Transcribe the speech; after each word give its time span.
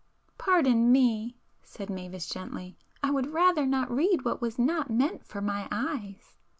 "Pardon 0.39 0.91
me,—" 0.91 1.37
said 1.61 1.87
Mavis 1.91 2.25
gently—"I 2.27 3.11
would 3.11 3.27
rather 3.27 3.67
not 3.67 3.91
read 3.95 4.25
what 4.25 4.41
was 4.41 4.57
not 4.57 4.89
meant 4.89 5.23
for 5.27 5.41
my 5.41 5.67
eyes." 5.71 6.33